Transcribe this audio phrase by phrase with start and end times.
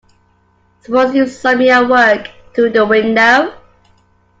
[0.79, 3.53] Suppose you saw me at work through the window.